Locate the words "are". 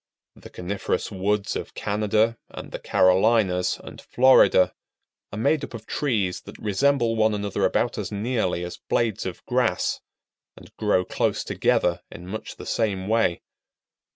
5.31-5.37